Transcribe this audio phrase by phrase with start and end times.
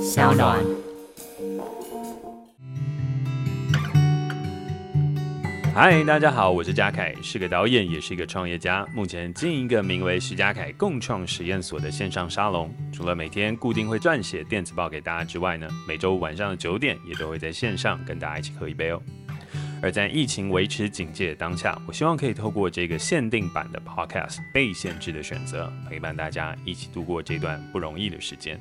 [0.00, 0.64] 小暖。
[5.74, 8.86] 嗨，大家好，我是嘉凯，是个导演，也是一个创业家。
[8.94, 12.72] 目前经营一个名为徐嘉凯共创实验所的线上沙龙。
[12.92, 19.02] 除了每天固定会撰写电子报给大家之外呢，每周晚上的九点也都会在线上跟大家一起喝一杯哦。
[19.82, 28.60] 而在疫情维持警戒的当下，我希望可以透过这个限定版的 Podcast《被限制的选择》，陪伴大家一起度过这段不容易的时间。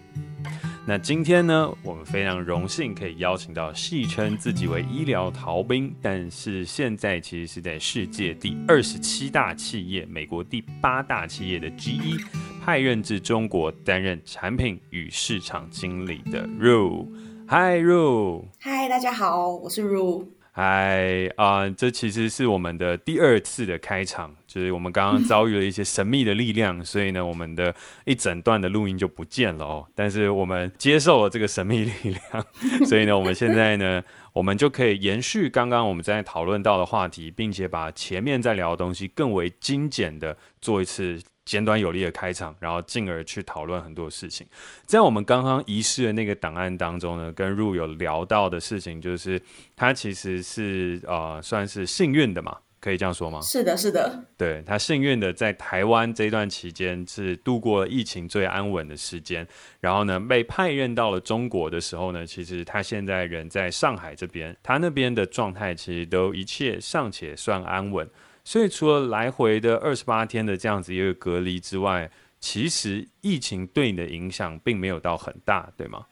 [0.84, 12.18] 那今天呢，我们非常荣幸可以邀请到戏称自己为医疗逃兵，但是现在其实是在世界第二十七大企业、美国第八大企业的之一
[12.66, 17.06] 派任至中国担任产品与市场经理的 Ru。
[17.48, 18.46] Hi Ru。
[18.62, 20.26] Hi，大家好，我是 Ru。
[20.54, 29.88] 嗨啊，这其实是我们的第二次的开场，就是我们刚刚遭遇了一些神秘的力量，所以呢，我们的一整段的录音就不见了哦。
[29.96, 32.46] 但是我们接受了这个神秘力量，
[32.86, 41.22] 所以呢，我们现在呢，我们就可以延续刚刚我们在讨论到的话题，并且把前面在聊的东西更为精简的做一次。
[41.44, 44.46] 简短有力的开场，然后进而去讨论很多事情。
[44.86, 49.42] 在我们刚刚遗失的那个档案当中呢，跟 Ru 有聊到的事情，就是
[49.76, 53.42] 他其实是呃算是幸运的嘛，可以这样说吗？
[53.42, 54.24] 是的，是的。
[54.38, 59.46] 对，他幸运的在台湾这段期间是度过了疫情最安稳的时间，
[59.80, 68.08] 然后呢被派任到了中国的时候呢，其实他现在人在上海这边，他那边的状态其实都一切尚且算安稳。
[68.44, 76.06] 所以除了来回的二十八天的这样子一个隔离之外，其实疫情对你的影响并没有到很大，对吗？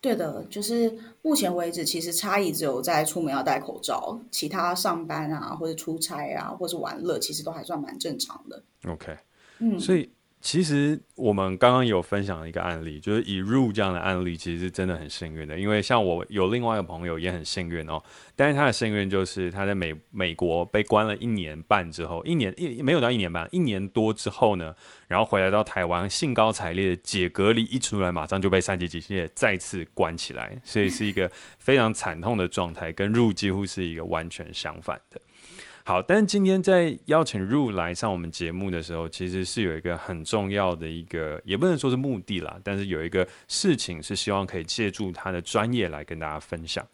[0.00, 8.62] 对的，就是目前为止，其实差异只有在出门要戴口罩，其他上班啊，或者出差啊，或者玩乐，其实都还算蛮正常的。
[8.86, 9.16] OK，
[9.58, 10.10] 嗯，所以。
[10.40, 15.58] 其实我们刚刚有分享一个案例，就是以入这样的案例，其实是真的很幸运的。
[15.58, 18.02] 因为像我有另外一个朋友也很幸运哦，
[18.34, 24.74] 但是他的幸运就是他在美美国被关了一年半之后，一年一没有到一年半，一年多之后呢，
[25.08, 35.20] 然后回来到台湾，兴高采烈解隔离一出来，马上就被三级警戒再次关起来，所以是一个非常惨痛的状态，跟入几乎是一个完全相反的。
[35.82, 46.86] 好，但是今天在邀请 Ru 来上我们节目的时候，其实是有一个很重要的一个，也不能说是目的啦，但是有一个事情是希望可以借助他的专业来跟大家分享。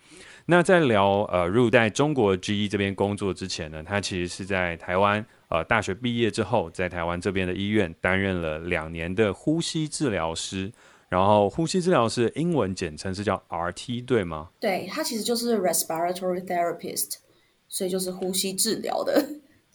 [0.47, 10.73] 那在聊呃 Ru 在中国 GE 这边工作之前呢，他其实是在台湾呃大学毕业之后，在台湾这边的医院担任了两年的呼吸治疗师，
[11.09, 14.51] 然后呼吸治疗师英文简称是叫 RT 对吗？
[14.61, 17.17] 对，它其实就是 Respiratory Therapist。
[17.77, 19.23] 所以就是呼吸治疗的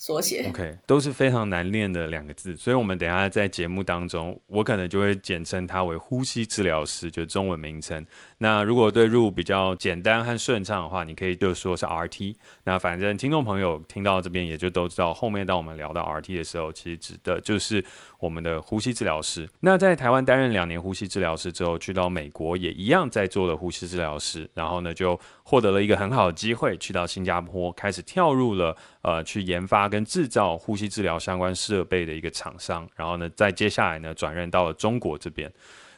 [0.01, 0.47] 缩写。
[0.49, 8.03] OK，都是非常难念的两个字，所以我们等下在节目当中，我可能就会简称它为呼吸治疗师，就是中文名称。
[8.39, 12.35] 那如果对入比较简单和顺畅的话，你可以就说是 RT。
[12.63, 17.85] 那反正听众朋友听到这边也就都知道，后面当我们聊到 RT 的时候，其实指的就是
[18.17, 19.47] 我们的呼吸治疗师。
[19.59, 35.51] 那在台湾担任两年呼吸治疗师之后，去到美国也一样在做了呼吸治疗师，然后呢就获得了一个很好的机会，去到新加坡开始跳入了呃去研发跟制造呼吸治疗相关设备的一个厂商，然后呢再接下来呢转任到了中国这边。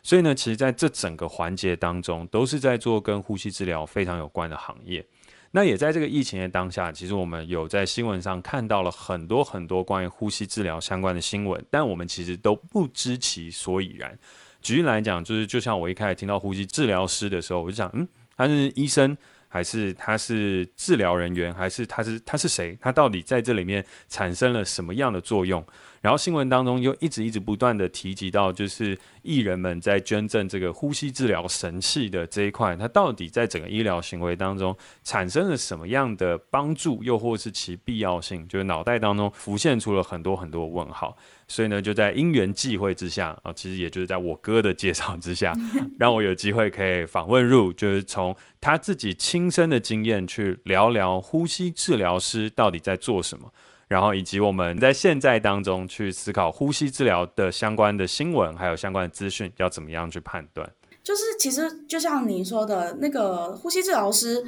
[0.06, 5.06] 所以呢，其实在这整个环节当中，都是在做跟呼吸治疗非常有关的行业。
[5.52, 14.18] 那也在这个疫情的当下，其实我们有在新闻上看到了很多很多关于呼吸治疗相关的新闻，但我们其实都不知其所以然。
[14.62, 18.06] 举例来讲，就是就像我一开始听到呼吸治疗师的时候，我就想，嗯，
[18.36, 19.16] 他是医生，
[19.53, 22.75] 还是他是治疗人员，还是他是他是谁？
[22.81, 25.64] 他到底在这里面产生了什么样的作用？
[26.03, 34.75] 然后新闻当中又一直一直不断的提及到，就是艺人们在捐赠这个呼吸治疗神器的这一块，它到底在整个医疗行为当中
[35.06, 38.46] 产生了什么样的帮助，又或是其必要性？
[38.50, 41.18] 就是脑袋当中浮现出了很多很多问号。
[41.47, 45.56] 所以呢，就在因缘际会之下啊，其实也就是在我哥的介绍之下，
[45.97, 53.50] 让我有机会可以访问入就是从他自己亲身的经验去聊聊呼吸治疗师到底在做什么。
[53.94, 60.68] 然后以及我们在现在当中去思考呼吸治疗的相关的新闻，还有相关的资讯，要怎么样去判断？
[61.04, 64.44] 就是其实就像你说的那个呼吸治疗师，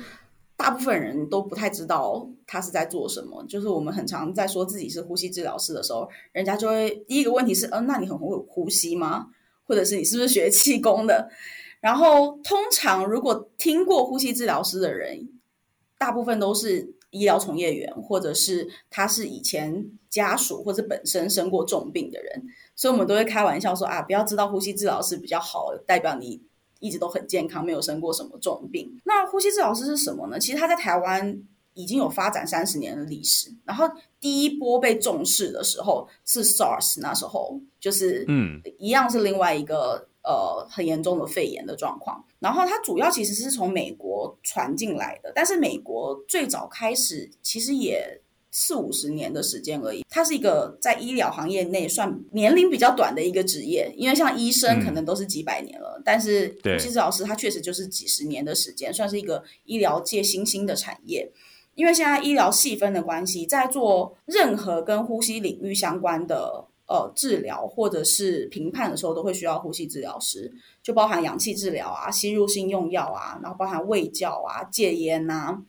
[0.58, 3.46] 大部分人都不太知道他是在做什么。
[3.48, 9.28] 就是我们很常在说自己是呼吸治疗师的时候，人家就会第一个问题是：嗯、那你很会呼吸吗？
[9.68, 11.30] 或者是你是不是学气功的？
[11.82, 15.30] 然后通常如果听过呼吸治疗师的人，
[16.00, 16.95] 大部分都是。
[17.16, 22.44] 医疗从业员，或者是他是以前家属或者本身生过重病的人，
[22.76, 26.42] 所以我们都会开玩笑说啊，不要知道呼吸治疗师比较好，代表你
[26.80, 29.00] 一直都很健康，没有生过什么重病。
[29.06, 30.38] 那呼吸治疗师是什么呢？
[30.38, 31.42] 其实他在台湾
[31.74, 33.50] 已经有发展三十年的历史。
[33.64, 33.90] 然后
[34.20, 42.26] 第一波被重视的时候是 SARS，那时候就是嗯，一样是另外一个呃很严重的肺炎的状况。
[42.40, 48.22] 然后它主要其实是从美国传进来的，但是美国最早开始其实也。
[48.58, 61.30] 四五十年的时间而已，它是一个在医疗行业内算年龄比较短的一个职业，因为像医生可能都是几百年了，嗯、但是呼吸治疗师他确实就是几十年的时间，算是一个医疗界新兴的产业。
[61.74, 70.52] 因为现在医疗细分的关系，在做任何跟呼吸领域相关的呃治疗或者是评判的时候，都会需要呼吸治疗师，
[70.82, 75.62] 就包含氧气治疗啊、吸入性用药啊，然后包含胃教啊、戒烟啊。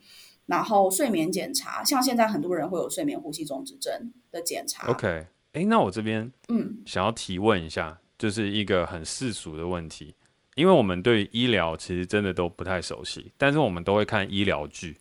[0.45, 4.87] 然后睡眠检查，像现在很多人会有睡眠呼吸中止症的检查。
[4.87, 10.15] OK，哎，那我这边嗯想要提问一下，嗯、就是一个很世俗的问题，
[10.55, 14.97] 因为我们对医疗其实真的都不太熟悉，但是我们都会看医疗剧，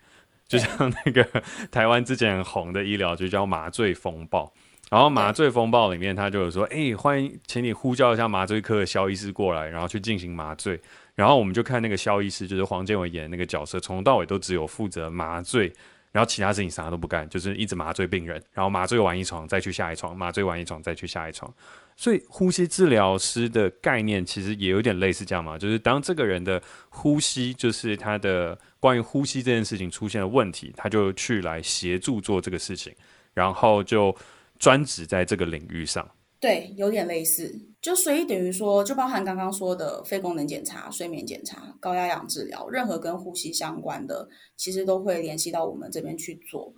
[0.49, 1.23] 就像那个
[1.71, 4.47] 台湾之前很红的医疗剧叫《麻醉风暴》，
[4.91, 10.81] 然后《麻醉风暴》里面他就有说，哎，欢迎，请你呼叫一下麻醉科的肖医师过来，然后去进行麻醉。
[11.15, 15.73] 然后我们就看那个肖医师，就是黄建伟演的那个角色，从头到尾都只有负责麻醉，
[16.13, 21.53] 然后其他事情啥都不干，就是一直麻醉病人，然后麻醉完一床再去下一床，麻醉完一床再去下一床。
[21.97, 32.95] 所以呼吸治疗师的概念其实也有点类似这样嘛，就是当这个人的呼吸，就是他的关于呼吸这件事情出现了问题，他就去来协助做这个事情，
[33.33, 34.15] 然后就
[34.59, 36.11] 专职在这个领域上。
[36.39, 46.75] 对，有点类似，就所以等于说，就包含刚刚说的肺功能检查、睡眠检查、高压氧治疗，任何跟呼吸相关的，其实都会联系到我们这边去做。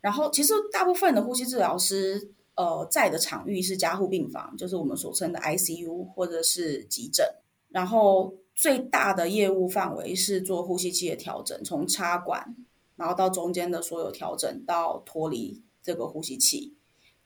[0.00, 7.26] 然后，其实大部分的呼吸治疗师，呃，在的场域是加护病房，就是我们所称的 ICU 或者是急诊。
[7.68, 12.56] 然后，最大的业务范围是做呼吸器的调整，从插管，
[12.96, 16.74] 然后到中间的所有调整，到脱离这个呼吸器。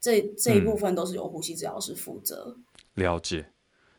[0.00, 2.56] 这这一部分都是由呼吸治疗师负责。
[2.56, 2.64] 嗯。
[2.94, 3.52] 了解。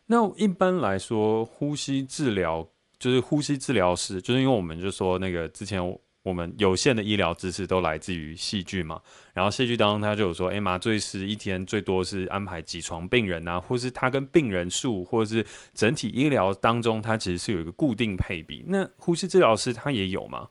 [0.07, 2.67] 那一般来说，呼吸治疗
[2.97, 5.79] 就是呼吸治疗师，就是因为我们就说那个之前
[6.23, 9.01] 我们有限的医疗知识都来自于戏剧嘛。
[9.33, 18.65] 然后戏剧当中他就有说，哎，麻醉师一天最多是安排几床病人啊，或是他跟病人数，或者是整体医疗当中，他其实是有一个固定配比。
[18.67, 20.49] 那呼吸治疗师他也有吗？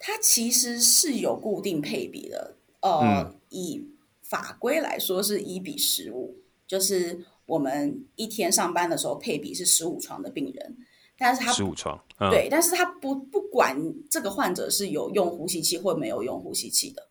[0.00, 2.56] 他其实是有固定配比的。
[2.80, 3.84] 呃，嗯、以
[4.28, 6.36] 法规来说是一比十五，
[6.66, 10.76] 就是我们一天上班的时候配比是十五床的病人，
[11.16, 13.74] 但是他十五床，嗯、对，但是他不不管
[14.10, 17.08] 这个患者是有用呼吸器或没有用呼吸器的。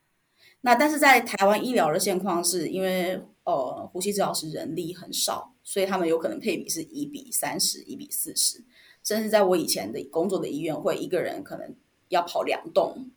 [0.61, 8.63] 那但是在台湾医疗的现况是因为呃呼吸治疗师人力很少，所以他们有可能配比是一比三十、一比四十，
[9.03, 11.75] 甚至在我以前的工作的医院会一个人可能
[12.09, 13.09] 要跑两栋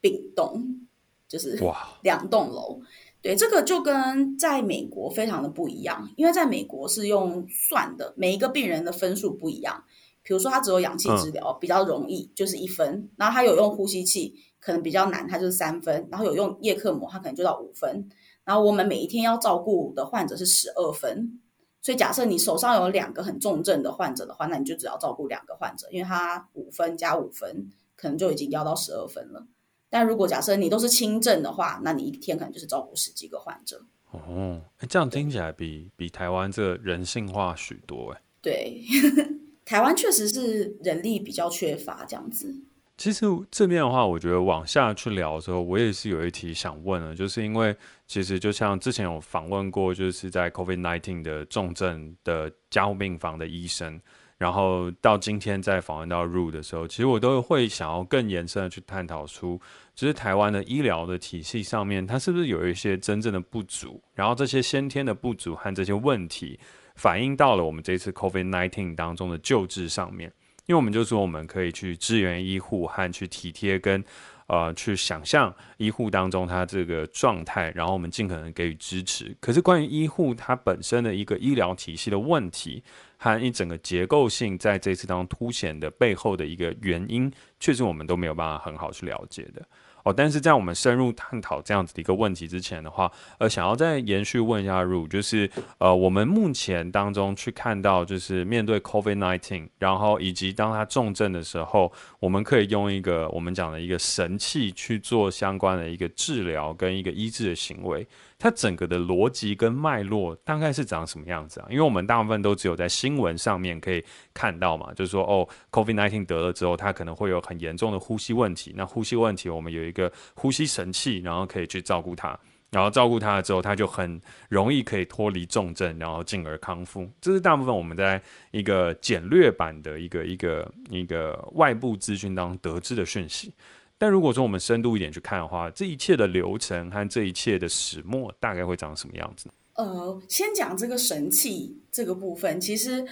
[0.00, 0.86] 病栋，
[1.26, 2.80] 就是哇两栋楼。
[3.22, 9.84] 对，这个就跟在美国非常的不一样，因为在美国是用算的，每一个病人的分数不一样。
[10.24, 18.08] 比如说他只有氧气治疗，比较容易，就是一分；然后他有用呼吸器，可能比较难，他就是三分；然后有用叶克膜，他可能就到五分。
[18.44, 21.40] 然后我们每一天要照顾的患者是十二分，
[21.80, 29.46] 所以假设你手上有两个很重症的患者的话，那你就只要照顾两个患者，因为他五分加五分，可能就已经要到十二分了。
[29.92, 33.78] 但如果假设你都是轻症的话，那你一天可能就是照顾十几个患者。
[34.10, 34.58] 哦，
[34.88, 38.22] 这样听起来比比台湾这人性化许多哎。
[38.40, 38.80] 对，
[39.66, 42.54] 台湾确实是人力比较缺乏这样子。
[42.96, 54.00] 其实这边的话，我觉得往下去聊的时候，我也是有一题想问的，就是因为其实就像之前有访问过，就是在 COVID-19 的重症的加护病房的医生。
[54.42, 59.60] 然后到今天再访问到 Ru 的时候，其实我都会想要更延伸的去探讨出，
[59.94, 64.02] 就是台湾的医疗的体系上面，它是不是有一些真正的不足？
[64.16, 66.58] 然后这些先天的不足和这些问题，
[66.96, 70.32] 反映到了我们这次 COVID nineteen 当中的救治上面。
[70.66, 74.04] 因为我们就说我们可以去支援医护和去体贴跟。
[74.52, 79.34] 呃，去想象医护当中他这个状态，然后我们尽可能给予支持。
[79.40, 82.84] 可是关于医护它本身的一个医疗体系的问题
[83.16, 89.66] 和一整个结构性，在这次当中凸显的背后的一个原因，确实我们都没有办法很好去了解的。
[90.04, 90.12] 哦。
[90.12, 108.06] 但是在我们深入探讨这样子的一个问题之前的话，呃，想要再延续问一下 Ru，就是呃，我们目前当中去看到，就是面对 COVID-19，然后以及当它重症的时候，我们可以用一个我们讲的一个神器去做相关的一个治疗跟一个医治的行为。
[108.42, 111.68] 它整个的逻辑跟脉络大概是长什么样子啊？
[111.70, 118.74] 因为我们大部分都只有在新闻上面可以看到嘛，就是说哦，COVID-19 得了之后，他可能会有很严重的呼吸问题。
[118.76, 122.36] 那呼吸问题，我们有一个呼吸神器，然后可以去照顾他，
[122.72, 127.08] 然后照顾他了之后，他就很容易可以脱离重症，然后进而康复。
[127.20, 128.20] 这是大部分我们在
[128.50, 133.54] 一个简略版的一个一个一个外部资讯当中得知的讯息。
[134.02, 139.48] 但如果说我们深度一点去看的话，这一切的流程和这一切的始末大概会长什么样子？
[139.74, 143.06] 呃，先讲这个神器这个部分，其实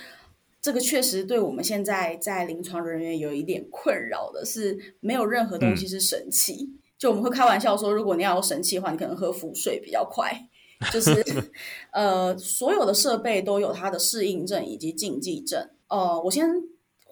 [0.61, 6.55] 这个确实对我们现在在临床人员有一点困扰的是，没有任何东西是神器。
[6.55, 10.49] 嗯、就我们会开玩笑说，如果你要有神器的话，你可能喝符水比较快。
[10.93, 11.25] 就是
[11.95, 15.71] 呃，所有的设备都有它的适应症以及禁忌症。
[15.87, 16.51] 呃，我先。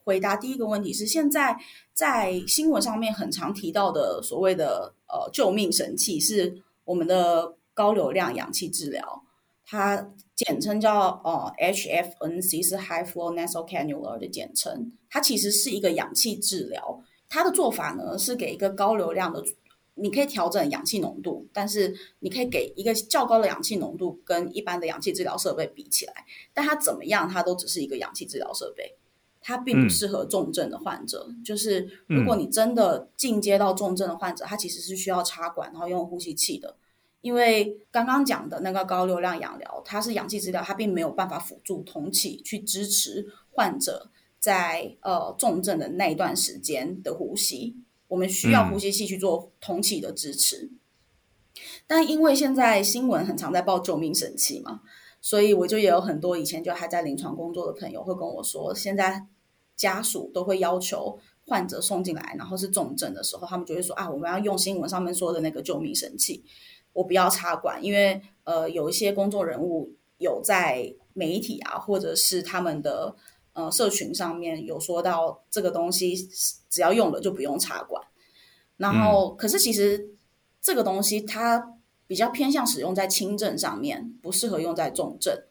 [0.08, 1.54] 回答第一个问题是，现在
[1.92, 9.22] 在新闻上面很常提到的所谓的呃救命神器是我们的高流量氧气治疗，
[9.66, 14.92] 它简称叫呃 HFNC，是 High Flow Nasal Cannula 的简称。
[15.10, 19.44] 它其实是一个氧气治疗，它的做法呢是给一个高流量的，
[19.94, 26.14] 你可以调整氧气浓度，但是你可以给一个较高的氧气浓度跟一般的氧气治疗设备比起来，
[26.54, 28.96] 但它怎么样，它都只是一个氧气治疗设备。
[29.48, 36.76] 它并不适合重症的患者，嗯、就是如果你真的进阶到重症的患者，他其实是需要插管，然后用呼吸器的。
[37.22, 47.74] 因为刚刚讲的那个高流量氧疗，它是氧气治疗，它并没有办法辅助通气去支持患者在呃重症的那一段时间的呼吸。
[48.08, 50.66] 我们需要呼吸器去做通气的支持。
[50.66, 50.78] 嗯、
[51.86, 54.82] 但因为现在新闻很常在报救命神器嘛，
[55.22, 59.26] 所以我就也有很多以前就还在临床工作的朋友会跟我说，现在。
[59.78, 66.44] 家属都会要求患者送进来，然后是重症的时候，他们就会说啊，我们要用新闻上面说的那个救命神器，
[66.92, 73.14] 我不要插管，因为呃，有一些公众人物有在媒体啊，或者是他们的
[73.52, 76.28] 呃社群上面有说到这个东西，
[76.68, 78.02] 只要用了就不用插管。
[78.76, 80.10] 然后，嗯、可是其实
[80.60, 85.44] 这个东西它比较偏向使用在轻症上面，不适合用在重症。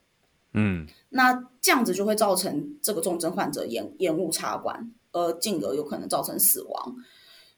[0.53, 6.95] 嗯，那这样子就会造成这个重症患者延延误插管，而进而有可能造成死亡。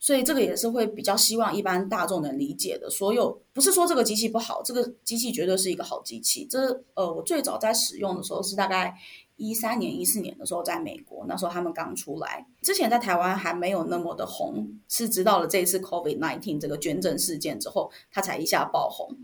[0.02, 2.90] 所以这个也是会比较希望一般大众能理解的。
[2.90, 6.46] 所有不是说这个机器不好，这个机器绝对是一个好机器。
[6.50, 8.98] 这呃，我最早在使用的时候是大概
[9.36, 19.18] 一三年、一四年的时候，在美国，那时候他们刚出来，之前在台湾还没有那么的红，是直到了这一次 COVID-19 这个捐赠事件之后，它才一下爆红。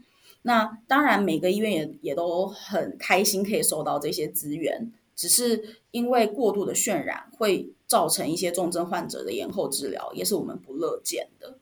[0.48, 11.58] 那当然，每个医院也也都很开心可以收到这些资源，只是因为过度的渲染会造成一些重症患者的延后治疗，也是我们不乐见的。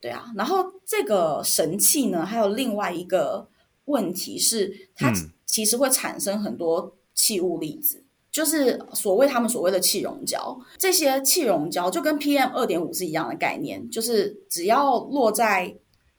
[0.00, 3.48] 对啊，然后这个神器呢，还有另外一个
[3.86, 5.12] 问题是，它
[5.44, 10.56] 其实会产生很多气雾粒子，嗯、就是所谓他们所谓的气溶胶。
[10.78, 15.74] 这些气溶胶就跟 PM 二点五是一样的概念，就是只要落在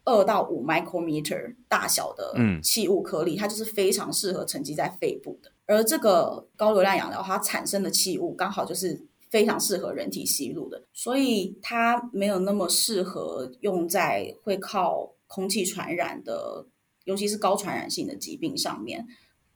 [0.08, 2.34] 二到五 micrometer 大小的
[2.64, 5.52] 气雾颗粒，嗯、它就是非常适合沉积在肺部的。
[5.66, 16.66] 而这个高流量氧疗，它产生的气雾刚好就是非常适合人体吸入的，所以它没有那么适合用在会靠空气传染的，
[17.04, 19.06] 尤其是高传染性的疾病上面，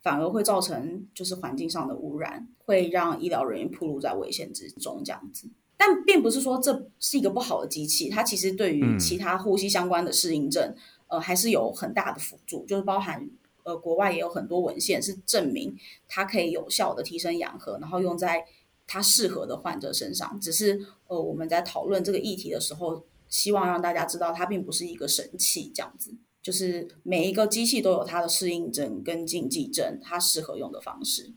[0.01, 5.49] 反而会造成就是环境上的污染，会让医疗人员暴露在危险之中，这样子。
[5.83, 10.63] 但并不是说这是一个不好的机器，它其实对于其他呼吸相关的适应症，
[11.07, 12.63] 嗯、呃，还是有很大的辅助。
[12.67, 13.27] 就是包含
[13.63, 15.75] 呃，国外也有很多文献是证明
[16.07, 18.45] 它可以有效的提升氧合，然后用在
[18.85, 20.39] 它适合的患者身上。
[20.39, 26.13] 只是呃，我们在讨论这个议题的时候，希望让大家知道它并不是一个神器，这样子。
[26.43, 31.31] 就是每一个机器都有它的适应症跟禁忌症，它适合用的方式。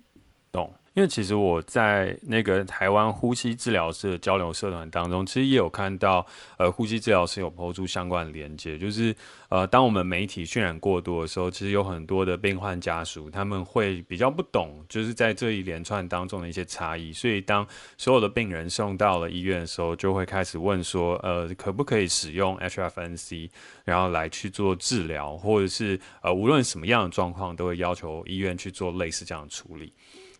[0.52, 0.70] 懂。
[0.94, 6.24] 因为其实我在那个台湾呼吸治疗师的交流社团当中，其实也有看到，
[6.56, 9.12] 呃，呼吸治疗师有抛出相关的连接，就是
[9.48, 17.66] 呃，当我们媒体渲染过多的时候，其实有很多的病患家属他们会比较不懂，就是在这一连串当中的一些差异，所以当
[17.98, 23.50] 所有的病人送到了医院的时候，就会开始问说，呃，可不可以使用 HFNC，
[23.84, 29.92] 然后来去做治疗，或者是呃，无论什么样的状况，都会要求医院去做类似这样的处理。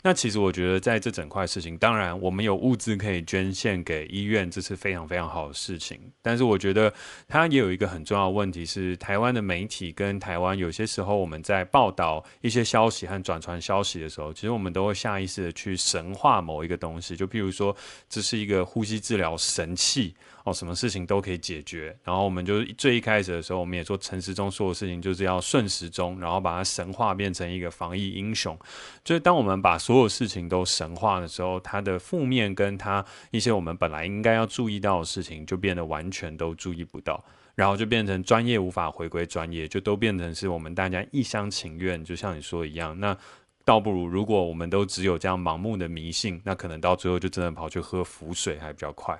[0.06, 5.98] 那其实我觉得在这整块事情，当然我们有物资可以捐献给医院，这是非常非常好的事情。
[6.20, 6.92] 但是我觉得
[7.26, 17.74] 它也有一个很重要的问题是，台湾的媒体跟台湾有些时候我们在报道一些消息和转传消息的时候，其实我们都会下意识的去神化某一个东西，就譬如说
[18.06, 20.14] 这是一个呼吸治疗神器。
[20.44, 21.96] 哦，什么事情都可以解决。
[22.04, 28.56] 然后我们就最一开始的时候，我们也说陈时中说的事情就是要顺时钟，然后把它神化变成一个防疫英雄。
[29.02, 37.24] 就是当我们把所有事情都神化的时候，它的负面跟它一些我们本来应该要注意到的事情，就变得完全都注意不到，
[37.54, 43.00] 然后就变成专业无法回归专业，就都变成是我们大家一厢情愿，就像你说一样。
[43.00, 43.16] 那
[43.64, 49.18] 倒不如如果我们都只有这样盲目的迷信，那可能到最后就真的跑去喝符水还比较快。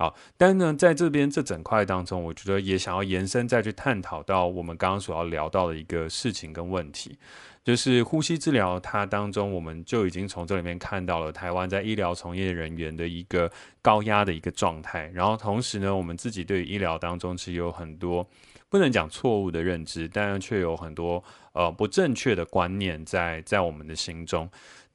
[0.00, 7.18] 好，但呢，在这边这整块当中，我觉得也想要延伸再去探讨到我们刚刚所要聊到的一个事情跟问题，
[7.64, 13.50] 就是呼吸治疗它当中，我们就已经从这里面看到了台湾在医疗从业人员的一个
[13.82, 18.24] 高压的一个状态，然后同时呢，我们自己对于医疗当中其实有很多
[18.68, 21.20] 不能讲错误的认知，但却有很多
[21.54, 24.48] 呃不正确的观念在在我们的心中。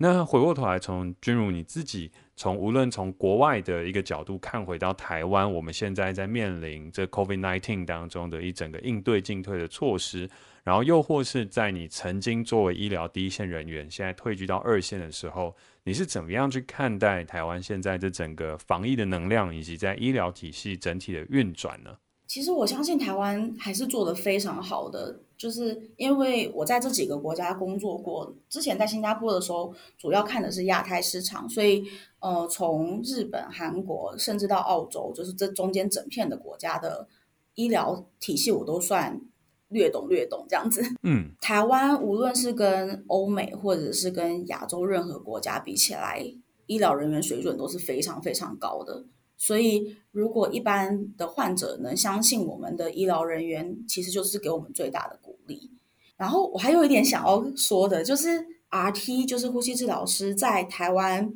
[0.03, 2.11] 那回过头来，从君如你自己。
[2.35, 10.29] 从无论从国外的一个角度看回到台湾，我们现在在面临这 COVID-19 当中的一整个应对进退的措施，
[10.61, 15.55] 然后又或是在你曾经作为医疗第一线人员，现在退居到二线的时候，
[15.85, 21.95] 你是怎么样去看待台湾现在这整个防疫的能量，以及在医疗体系整体的运转呢？
[22.33, 31.83] 其实我相信台湾还是做得非常好的，就是因为我在这几个国家工作过，之前在新加坡的时候，主要看的是亚太市场，所以
[32.21, 37.07] 呃，从日本、韩国甚至到澳洲，就是这中间整片的国家的
[37.53, 39.21] 医疗体系，我都算
[39.67, 40.83] 略懂略懂这样子。
[41.03, 46.25] 嗯，台湾无论是跟欧美或者是跟亚洲任何国家比起来，
[46.65, 49.05] 医疗人员水准都是非常非常高的。
[49.45, 55.69] 所以，如果一般的患者能相信我们的医疗人员，其实就是给我们最大的鼓励。
[56.15, 61.29] 然后，我还有一点想要说的，就是 RT，就是呼吸治疗师，在台湾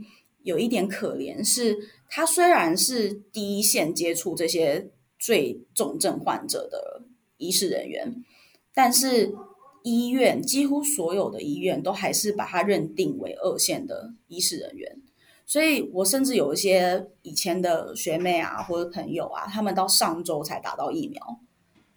[0.44, 7.02] 有一点可怜，是他虽然是第一线接触这些最重症患者的
[7.36, 8.24] 医事人员，
[8.74, 9.36] 但是
[9.84, 15.02] 医院几乎所有的医院都还是把他认定为二线的医事人员。
[15.48, 21.40] 所以我甚至有一些以前的学妹啊，或者朋友啊，他们到上周才打到疫苗，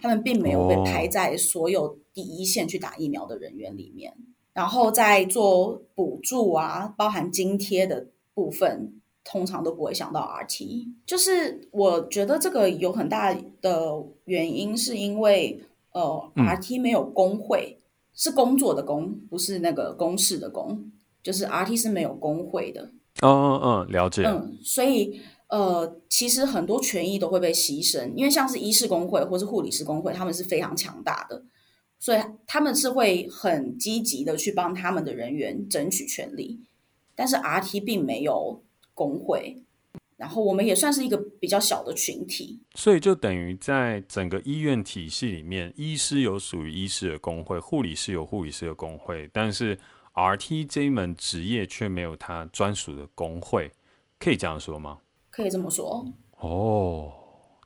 [0.00, 4.16] 他们并没有被排在所有第一线去打疫苗的人员里面。
[4.52, 10.86] 然后在做补助啊，包含津贴的部分，通常都不会想到 RT。
[11.04, 17.80] 就是我觉得这个有很大的原因，是因为呃，RT 没有工会，
[18.14, 22.90] 是工作的工，不是那个公事的工，就是 RT 是没有工会的。
[23.22, 24.22] 嗯嗯嗯，了解。
[24.24, 31.44] 嗯，所以呃，其实很多权益都会被牺牲，因为像是医师工会或是护理师工会，他们是非常强大的，
[31.98, 36.60] 所以他们是会很积极的去帮他们的人员争取权利。
[37.14, 38.62] 但是 RT 并没有
[38.94, 39.62] 工会，
[40.16, 49.78] 然后我们也算是一个比较小的群体，所以就等于在整个医院体系里面，医师有属于医师的工会，护理师有护理师的工会，但是。
[50.20, 53.72] RT 这一门职业却没有他专属的工会，
[54.18, 54.98] 可以这样说吗？
[55.30, 56.04] 可以这么说。
[56.40, 57.12] 哦，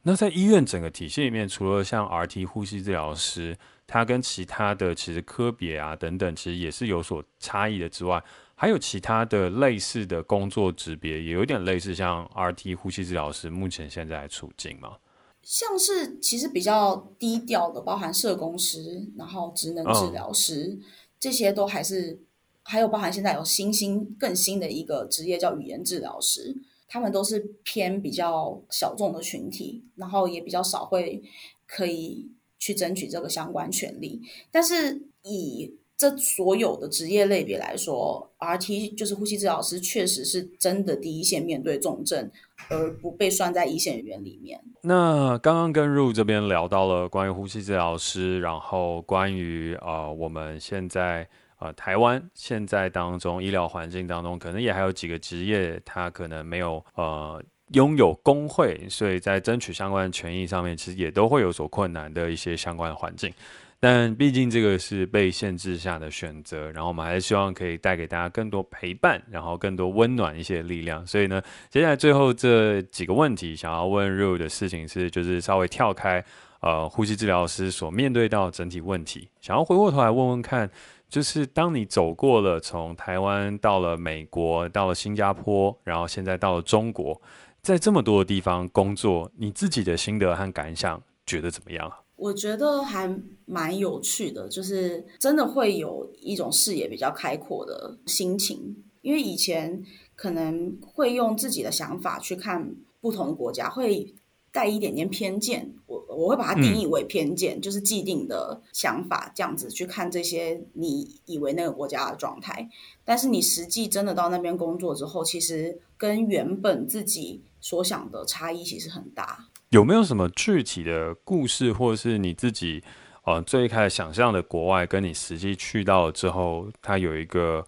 [0.02, 8.22] 那在医院整个体系里面，除了像 RT 呼吸治疗师，他跟其他的其实科别啊等等，其实也是有所差异的之外，
[8.54, 14.98] 还有其他的类似的工作职别，也有点类似像 RT 呼吸治疗师目前现在的处境吗？
[15.42, 20.82] 像是其实比较低调的，包含社工师，然后职能治疗师，嗯、
[21.18, 22.22] 这些都还是。
[22.66, 26.56] 还有包含现在有新兴更新的一个职业叫语言治疗师，
[26.88, 31.22] 他们都是偏比较小众的群体，然后也比较少会
[31.66, 32.26] 可以
[32.58, 34.18] 去争取这个相关权利。
[34.50, 42.30] 但是以这所有的职业类别来说，RT 就是呼吸治疗师，确实是真的第一线面对重症，
[42.70, 44.58] 而不被算在一线人员里面。
[44.80, 51.28] 那刚刚跟 Ru 这边聊到了关于呼吸治疗师，然后关于呃我们现在。
[51.64, 63.32] 呃，台湾现在当中医疗环境当中，可能也还有几个职业，它可能没有呃拥有工会，所以在争取相关权益上面，其实也都会有所困难的一些相关的环境。
[63.80, 71.06] 但毕竟这个是被限制下的选择，然后我们还是希望可以带给大家更多陪伴，然后更多温暖一些力量。
[71.06, 76.22] 所以呢，接下来最后这几个问题想要问 Ru 的事情是，就是稍微跳开
[76.60, 80.70] 呃呼吸治疗师所面对到整体问题，想要回过头来问问看。
[81.14, 87.22] 就是当你走过了从台湾到了美国，到了新加坡，然后现在到了中国，
[87.62, 91.88] 在这么多的地方工作，你自己的心得和感想，觉得怎么样？
[92.16, 99.84] 我觉得还蛮有趣的，就是真的会有一种视野比较开阔的心情，因为以前
[100.16, 104.12] 可能会用自己的想法去看不同的国家，会
[104.50, 105.72] 带一点点偏见。
[105.86, 112.68] 我我会把它定义为偏见，嗯、就是既定的想法，这样子去看这些你以为那个国家的状态。
[113.04, 119.48] 但是你实际真的到那边工作之后，其实跟原本自己所想的差异其实很大。
[119.70, 122.82] 有没有什么具体的故事，或者是你自己
[123.24, 127.66] 呃最开始想象的国外，跟你实际去到了之后，它有一个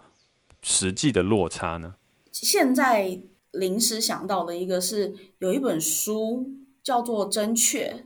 [0.62, 1.96] 实际的落差呢？
[2.30, 3.20] 现在
[3.52, 6.48] 临时想到的一个是有一本书
[6.82, 8.04] 叫做《真确》，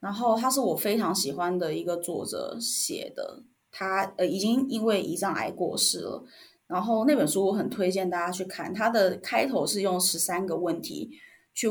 [0.00, 6.24] 然后他是我非常喜欢的一个作者写的，他呃已经因为胰脏癌过世了，
[6.66, 11.10] 然后那本书我很推荐大家去看，它的开头是用十三个问题
[11.54, 11.68] 去。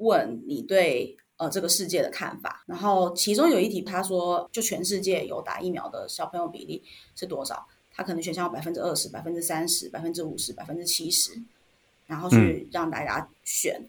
[0.00, 6.84] 问你对呃这个世界的看法，然后其中有一题他说，就全世界有打疫苗的小朋友比例
[7.16, 7.66] 是多少？
[7.92, 11.32] 他可能选项有百分之二十、百分之三十、百分之五十、百分之七十，
[12.06, 13.80] 然后去让大家选。
[13.82, 13.88] 嗯、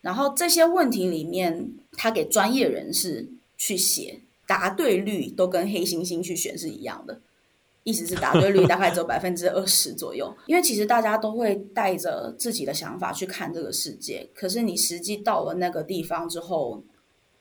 [0.00, 7.20] 然后这些问题里面，他给专业人士去写，答对率都跟黑猩猩去选是一样的。
[7.82, 16.82] 意思是答对率大概只有百分之二十左右，因为其实大家都会带着自己的想法去看这个世界，可是你实际到了那个地方之后，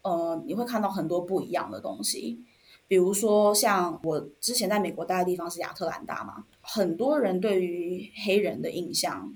[0.02, 2.40] 呃，你会看到很多不一样的东西。
[2.88, 9.34] 比如说，像我之前在美国待的地方是亚特兰大嘛，很多人对于黑人的印象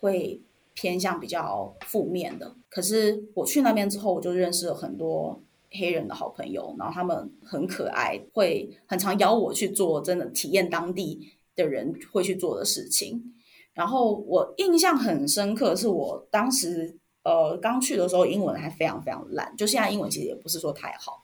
[0.00, 0.40] 会
[0.76, 5.40] 偏向比较负面的，可是我去那边之后，我就认识了很多。
[5.78, 13.34] 黑人的好朋友，然后他们很可爱，会很常邀我去做真的体验当地的人会去做的事情。
[13.74, 21.20] 然后我印象很深刻，是我当时呃刚去的时候，英文还非常非常烂，就现在英文其实也不是说太好，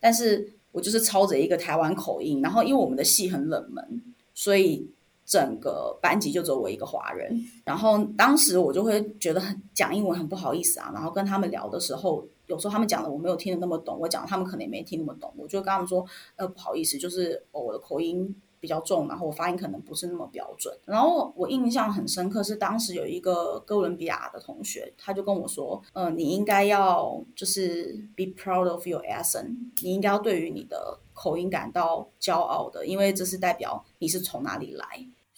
[0.00, 4.02] 但是我就是操着一个台湾口音，然后因为我们的戏很冷门，
[4.34, 4.90] 所以
[5.32, 7.34] 整个班级就只有我一个华人。
[7.64, 12.26] 然后当时我就会觉得很讲英文很不好意思啊，然后跟他们聊的时候。
[12.46, 16.04] 有时候他们讲的我没有听得那么懂，我讲他们可能也没听那么懂，我就跟他们说，
[16.36, 20.76] 呃，不好意思，就是我的口音比较重，然后我发音可能不是那么标准。
[20.84, 34.84] 然后我印象很深刻是当时有一个哥伦比亚的同学，他就跟我说，呃，你应该要就是 be proud of your accent，你应该要对于你的口音感到骄傲的，因为这是代表你是从哪里来。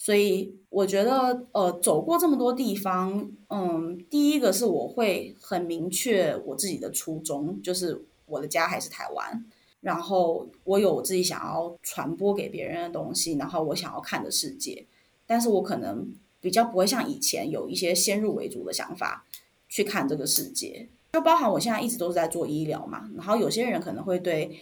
[0.05, 9.43] 所以我觉得，呃，走过这么多地方，嗯，第一个是我会很明确我自己的初衷，就是我的家还是台湾，
[9.81, 14.85] 然后我有我自己想要传播给别人的东西，然后我想要看的世界，
[15.27, 16.07] 但是我可能
[16.39, 19.25] 比较不会像以前有一些先入为主的想法
[19.71, 24.61] 去看这个世界，就包含我现在一直都是在做医疗嘛，然后有些人可能会对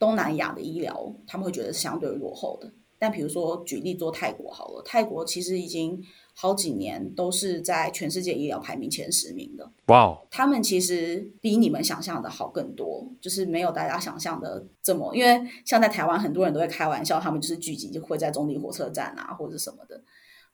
[0.00, 2.72] 东南亚的医疗，他们会觉得是相对落后的。
[3.00, 5.98] 但比如说，举例做泰国好了，泰国其实已经
[6.34, 9.72] 好几年都是在全世界医疗排名前十名的。
[9.86, 15.16] 哇.他们其实比你们想象的好更多，就是没有大家想象的这么。
[15.16, 19.98] 因为像在台湾，很多人都会开玩笑，他们就是聚集就会在中坜火车站啊，或者什么的，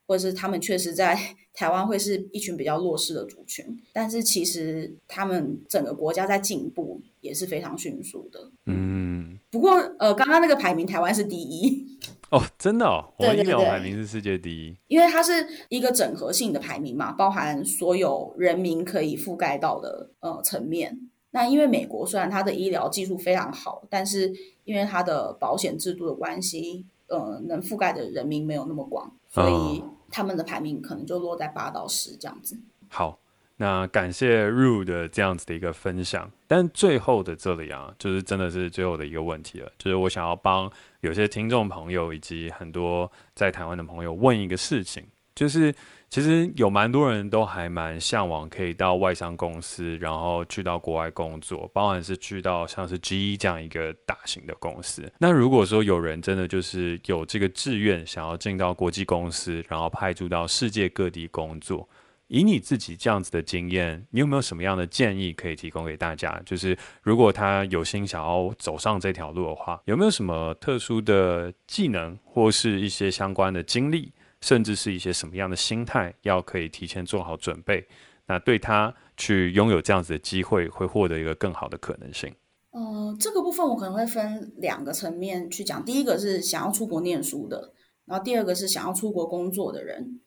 [0.06, 1.18] 或者是他们确实在
[1.52, 3.66] 台湾会是一群比较弱势的族群。
[3.92, 8.52] 但是其实他们整个国家在进步也是非常迅速的。
[8.66, 11.95] 嗯，不过呃，刚刚那个排名，台湾是第一。
[12.37, 20.99] 哦，真的哦，我医疗排名是世界第一，因为它是一个整合性的排名嘛，包含所有人民可以覆盖到的呃层面。
[21.31, 24.33] 那因为美国虽然它的医疗技术非常好，但是
[24.64, 32.59] 因为它的保险制度的关系，呃，能覆盖的人民没有那么广，所以他们的排名可能就落在八到十这样子。
[32.88, 33.18] 好。
[33.59, 45.03] 那感谢 Ru 的这样子的一个分享，但最后的这里啊，就是真的是最后的一个问题了，就是我想要帮有些听众朋友以及很多在台湾的朋友问一个事情，
[45.35, 45.75] 就是
[46.11, 55.11] 其实有蛮多人都还蛮向往可以到外商公司，然后去到国外工作，包含是去到像是 GE 这样一个大型的公司。
[55.19, 61.88] 那如果说有人真的就是有这个志愿，想要进到国际公司，然后派驻到世界各地工作。
[62.28, 66.40] 以你自己这样子的经验，你有没有什么样的建议可以提供给大家？
[66.44, 77.86] 就是如果他有心想要走上这条路的话，有没有什么特殊的技能，或是一些相关的经历，甚至是一些什么样的心态，要可以提前做好准备？
[78.26, 82.34] 那对他去拥有这样子的机会，会获得一个更好的可能性。
[82.72, 85.84] 呃，这个部分我可能会分两个层面去讲。
[85.84, 87.72] 第一个是想要出国念书的，
[88.04, 90.20] 然后第二个是想要出国工作的人。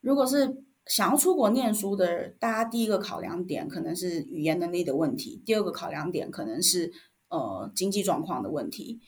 [0.00, 6.92] 如果是想要出国念书的，大家第一个考量点可能是语言能力的问题，第二个考量点可能是
[7.28, 9.00] 呃经济状况的问题。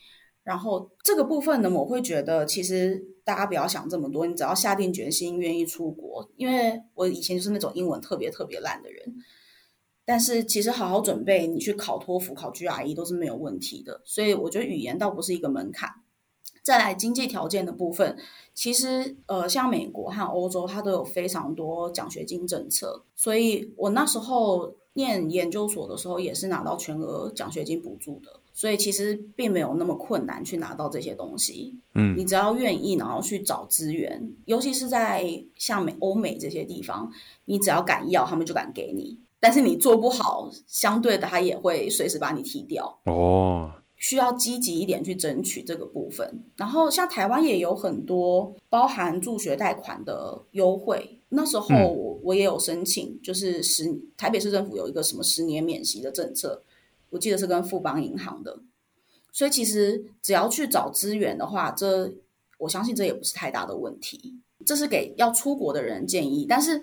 [0.43, 6.31] 然后这个部分呢，我会觉得其实大家不要想这么多，你只要下定决心愿意出国。
[6.37, 9.15] 因为我以前就是那种英文特别特别烂的人，
[10.05, 14.01] 但是其实好好准备，你去考托福、考 GRE 都是没有问题的。
[14.05, 15.89] 所以我觉得语言倒不是一个门槛。
[16.65, 18.17] 再来经济条件的部分，
[18.55, 23.03] 其实呃，像美国和欧洲，它都有非常多奖学金政策。
[23.15, 28.39] 所以我那时候念研究所的时候，也是拿到全额奖学金补助的。
[28.51, 31.77] 所以其实并没有那么困难去拿到这些东西。
[31.93, 37.11] 嗯，你只要愿意，然后去找资源，尤其是在像美、欧美这些地方，
[37.45, 39.19] 你只要敢要，他们就敢给你。
[39.39, 42.97] 但是你做不好，相对的，他也会随时把你踢掉。
[43.03, 43.71] 哦。
[43.97, 53.85] 需要积极一点去争取这个部分，然后像台湾也有很多包含助学贷款的优惠，那时候我我也有申请，就是十
[54.17, 56.61] 台北市政府有一个什么十年免息的政策，
[57.09, 58.59] 我记得是跟富邦银行的，
[59.31, 62.13] 所以其实只要去找资源的话，这
[62.57, 66.81] 我相信这也不是太大的问题，这是给要出国的人建议，但是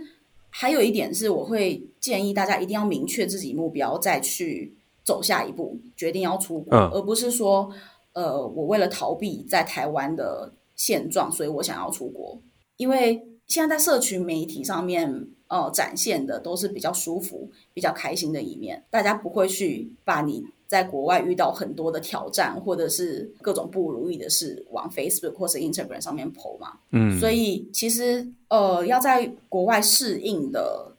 [0.48, 4.75] 还有一点是我会建议大家一定要明确自己目标再去。
[5.05, 7.69] 走下一步，决定要出国，嗯，而不是说，
[8.12, 12.41] 呃，我为了逃避在台湾的现状，所以我想要出国。
[12.77, 26.79] 因为现在在社群媒体上面，呃，展现的都是比较舒服、比较开心的一面，大家不会去把你在国外遇到很多的挑战，或者是各种不如意的事往 Facebook 或者 Instagram 上面 po 嘛。
[26.93, 30.97] 嗯，所以其实，呃，要在国外适应的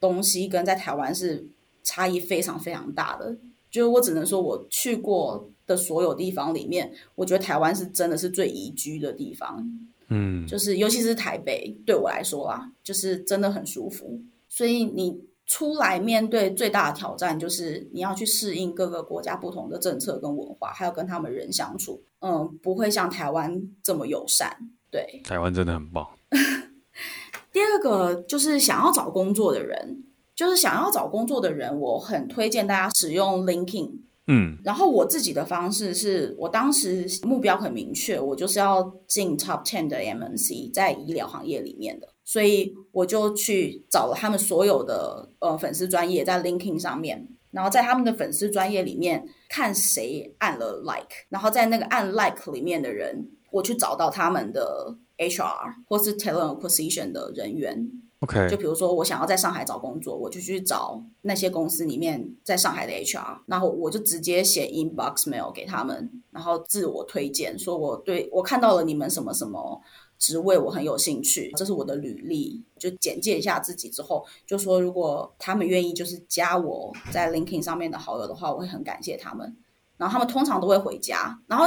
[0.00, 1.46] 东西，跟在台湾是。
[1.84, 3.36] 差异非常非常大的，
[3.70, 9.64] 就是我只能说，我去过的所有地方里面，我觉得台湾是真的是最宜居的地方。
[10.08, 14.20] 嗯，就是尤其是台北，对我来说啊，就是真的很舒服。
[14.48, 22.02] 所以你出来面对最大的挑战，就是你要去适应各个国家不同的政策跟文化，还要跟他们人相处。
[22.20, 24.56] 嗯，不会像台湾这么友善。
[24.90, 26.06] 对，台湾真的很棒。
[27.50, 30.03] 第二个就是想要找工作的人。
[30.36, 33.90] 就是想要找工作的人，我很推荐大家使用 LinkedIn。
[34.26, 57.90] 嗯，然后我自己的方式是我当时目标很明确，我就是要进 Top Ten 的 MNC，在医疗行业里面的，所以我就去找了他们所有的呃粉丝专业在 LinkedIn 上面，然后在他们的粉丝专业里面看谁按了 Like，然后在那个按 Like 里面的人，我去找到他们的 HR 或是 Talent Acquisition 的人员。
[58.24, 69.80] OK，就比如说，我想要在上海找工作，我就去找那些公司里面在上海的 HR，然后我就直接写 inbox mail 给他们，然后自我推荐，说我对我看到了你们什么什么
[70.18, 79.54] 职位，我很有兴趣，这是我的履历，就简介一下自己之后，就说如果他们愿意就是加我在 LinkedIn 上面的好友的话，我会很感谢他们，
[79.96, 81.66] 然后他们通常都会回家，然后。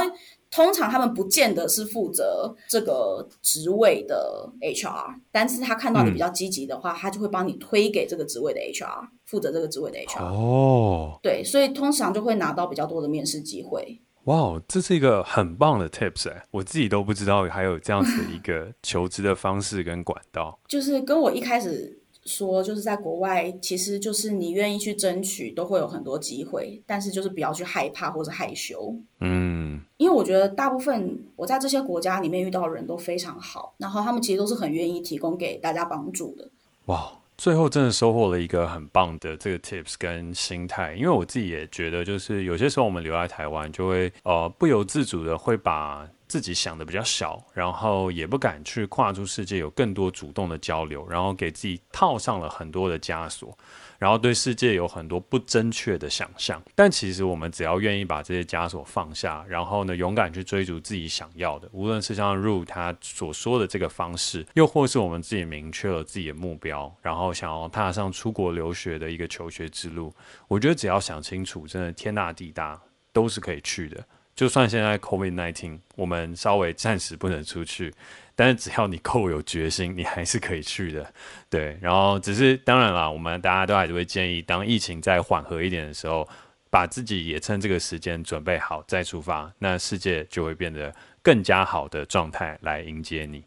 [0.50, 10.24] 通常他们不见得是负责这个职位的 HR，但是他看到你比较积极的话，嗯、他就会帮你推给这个职位的 HR，负责这个职位的 HR。
[10.24, 14.00] 哦，对，所以通常就会拿到比较多的面试机会。
[14.24, 20.58] 哇，这是一个很棒的 tips 哎，我自己都不知道还有这样子的一个求职的方式跟管道。
[20.66, 21.94] 就是跟我一开始。
[22.28, 26.80] 说就是在国外，其实就是你愿意去争取，都会有很多机会。
[26.86, 36.48] 但是就是不要去害怕或者害羞，嗯，因为我觉得大部分我在这些国家里面遇到的人都非常好，然后他们其实都是很愿意提供给大家帮助的。
[36.86, 46.06] 哇，最后真的收获了一个很棒的这个 tips 跟心态，因为我自己也觉得，就是有些时候我们留在台湾，就会呃不由自主的会把。
[46.28, 53.56] 自己想的比较小，然后也不敢去跨出世界，有更多主动的交流，然后给自己套上了很多的枷锁，
[53.98, 56.62] 然后对世界有很多不正确的想象。
[56.74, 70.12] 但其实我们只要愿意把这些枷锁放下，然后呢，勇敢去追逐自己想要的，无论是像 Ru 他所说的这个方式，又或是我们自己明确了自己的目标，然后想要踏上出国留学的一个求学之路，
[70.46, 72.78] 我觉得只要想清楚，真的天大地大
[73.12, 74.04] 都是可以去的。
[74.38, 77.92] 就算现在 COVID-19，我们稍微暂时不能出去，
[78.36, 81.12] 但是只要你够有决心，你还是可以去的。
[81.50, 86.24] 对，然后只是当然啦，我们大家都还是会建议，当疫情再缓和一点的时候，
[86.70, 93.42] 把自己也趁这个时间准备好再出发，那世界就会变得更加好的状态来迎接你。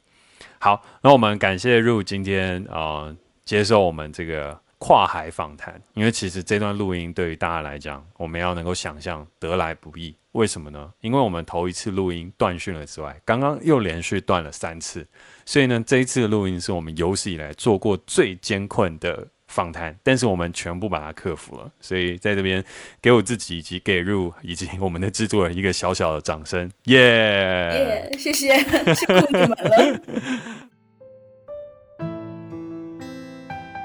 [0.59, 10.15] 好，那我们感谢 Ru 今天呃接受我们这个跨海访谈，因为其实这段录音对于大家来讲，我们要能够想象得来不易。
[10.31, 10.91] 为什么呢？
[11.01, 15.05] 因为我们头一次录音断讯了之外，刚刚又连续断了三次，
[15.45, 21.71] 所以呢，这一次的录音是我们有史以来做过最艰困的访谈，但是我们全部把它克服了。
[21.79, 22.63] 所以在这边
[22.99, 27.73] 给我自己以及给 Ru 以及我们的制作人一个小小的掌声，耶、yeah!
[27.73, 28.57] 耶！Yeah, 谢谢，
[28.95, 30.01] 辛苦你们了。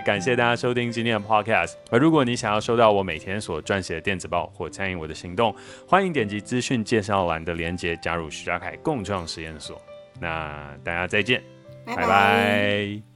[0.07, 1.75] 感谢大家收听今天的 Podcast。
[1.91, 5.53] 而如果你想要收到我每天所撰写的电子报或参与我的行动，
[5.85, 9.83] 欢迎点击资讯介绍栏的链接加入徐家凯共创实验所。
[10.21, 11.43] 那大家再见，
[11.85, 12.03] 拜拜。
[12.03, 13.16] 拜拜。